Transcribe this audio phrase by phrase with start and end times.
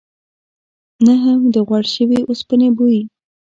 [1.05, 3.01] نه هم د غوړ شوي اوسپنې بوی.